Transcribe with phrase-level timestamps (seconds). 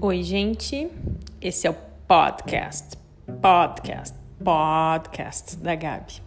[0.00, 0.88] Oi, gente.
[1.40, 1.74] Esse é o
[2.06, 2.96] podcast,
[3.42, 6.22] podcast, podcast da Gabi.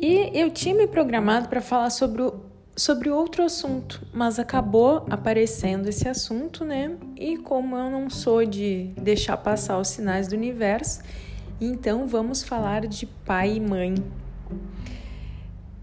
[0.00, 2.40] E eu tinha me programado para falar sobre, o,
[2.74, 6.96] sobre outro assunto, mas acabou aparecendo esse assunto, né?
[7.16, 11.02] E como eu não sou de deixar passar os sinais do universo,
[11.60, 13.94] então vamos falar de pai e mãe.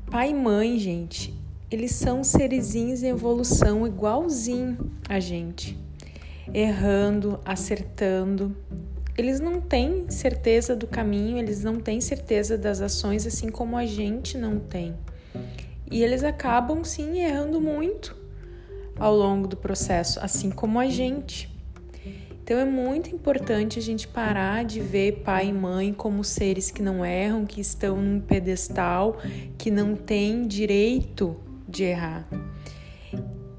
[0.09, 1.31] Pai e mãe, gente,
[1.69, 5.88] eles são serizinhos em evolução igualzinho a gente
[6.53, 8.55] errando, acertando.
[9.17, 13.85] Eles não têm certeza do caminho, eles não têm certeza das ações, assim como a
[13.85, 14.95] gente não tem.
[15.91, 18.15] E eles acabam sim errando muito
[18.97, 21.49] ao longo do processo, assim como a gente.
[22.43, 26.81] Então é muito importante a gente parar de ver pai e mãe como seres que
[26.81, 29.17] não erram, que estão num pedestal,
[29.57, 32.27] que não têm direito de errar.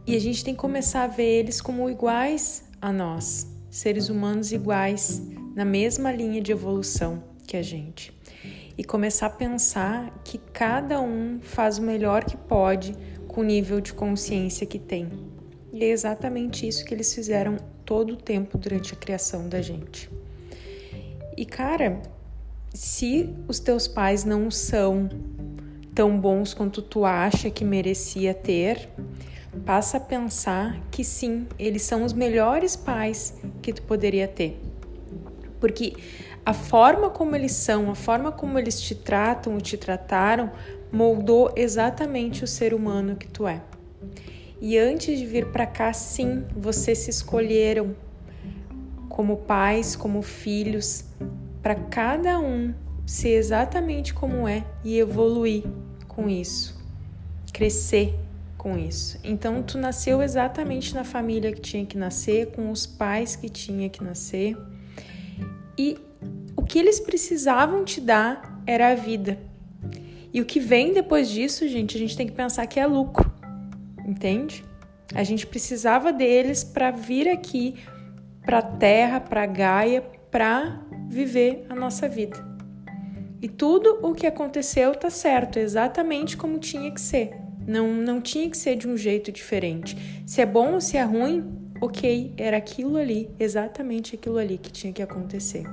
[0.06, 4.52] E a gente tem que começar a ver eles como iguais a nós, seres humanos
[4.52, 5.22] iguais,
[5.54, 8.12] na mesma linha de evolução que a gente.
[8.78, 12.94] E começar a pensar que cada um faz o melhor que pode
[13.28, 15.08] com o nível de consciência que tem.
[15.72, 20.10] E é exatamente isso que eles fizeram todo o tempo durante a criação da gente.
[21.36, 22.00] E cara,
[22.72, 25.08] se os teus pais não são
[25.94, 28.88] tão bons quanto tu acha que merecia ter,
[29.64, 34.60] passa a pensar que sim, eles são os melhores pais que tu poderia ter.
[35.58, 35.94] Porque
[36.44, 40.50] a forma como eles são, a forma como eles te tratam ou te trataram,
[40.92, 43.62] moldou exatamente o ser humano que tu é.
[44.60, 47.94] E antes de vir para cá, sim, vocês se escolheram
[49.08, 51.04] como pais, como filhos,
[51.62, 52.72] para cada um
[53.04, 55.64] ser exatamente como é e evoluir
[56.06, 56.78] com isso,
[57.52, 58.14] crescer
[58.60, 59.18] com isso.
[59.24, 63.88] Então tu nasceu exatamente na família que tinha que nascer, com os pais que tinha
[63.88, 64.54] que nascer.
[65.78, 65.96] E
[66.54, 69.38] o que eles precisavam te dar era a vida.
[70.30, 73.32] E o que vem depois disso, gente, a gente tem que pensar que é lucro.
[74.06, 74.62] Entende?
[75.14, 77.76] A gente precisava deles para vir aqui
[78.44, 82.36] para Terra, para Gaia, para viver a nossa vida.
[83.40, 87.39] E tudo o que aconteceu tá certo, exatamente como tinha que ser.
[87.70, 89.96] Não, não tinha que ser de um jeito diferente.
[90.26, 94.72] Se é bom ou se é ruim, ok, era aquilo ali, exatamente aquilo ali que
[94.72, 95.64] tinha que acontecer.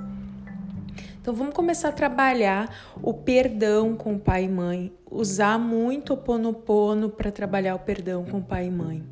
[1.19, 2.71] Então vamos começar a trabalhar
[3.01, 8.43] o perdão com pai e mãe, usar muito o ponopono para trabalhar o perdão com
[8.43, 9.03] pai e mãe.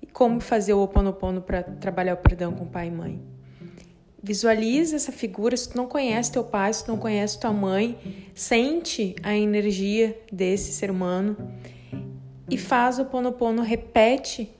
[0.00, 3.35] E como fazer o oponopono para trabalhar o perdão com pai e mãe?
[4.26, 5.56] Visualiza essa figura.
[5.56, 7.96] Se tu não conhece teu pai, se tu não conhece tua mãe,
[8.34, 11.36] sente a energia desse ser humano
[12.50, 14.50] e faz o Ponopono, repete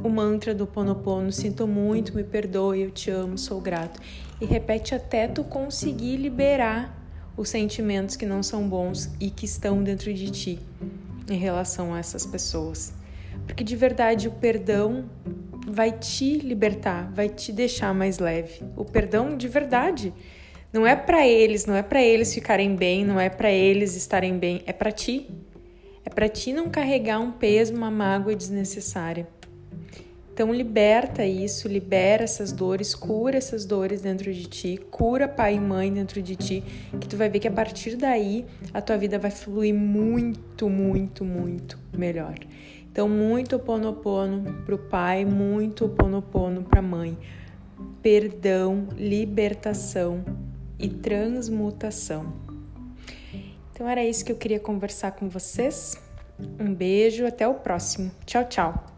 [0.00, 4.00] o mantra do Ponopono, sinto muito, me perdoe, eu te amo, sou grato.
[4.40, 6.96] E repete até tu conseguir liberar
[7.36, 10.60] os sentimentos que não são bons e que estão dentro de ti
[11.28, 12.94] em relação a essas pessoas.
[13.44, 15.10] Porque de verdade o perdão
[15.66, 18.62] vai te libertar, vai te deixar mais leve.
[18.76, 20.14] O perdão de verdade
[20.72, 24.38] não é para eles, não é para eles ficarem bem, não é para eles estarem
[24.38, 25.28] bem, é para ti.
[26.04, 29.26] É para ti não carregar um peso, uma mágoa desnecessária.
[30.32, 35.58] Então liberta isso, libera essas dores, cura essas dores dentro de ti, cura pai e
[35.58, 36.62] mãe dentro de ti,
[37.00, 41.24] que tu vai ver que a partir daí a tua vida vai fluir muito, muito,
[41.24, 42.34] muito melhor.
[42.96, 47.18] Então, muito ponopono para o pai, muito ponopono para a mãe.
[48.00, 50.24] Perdão, libertação
[50.78, 52.32] e transmutação.
[53.70, 56.00] Então, era isso que eu queria conversar com vocês.
[56.58, 58.10] Um beijo, até o próximo.
[58.24, 58.95] Tchau, tchau.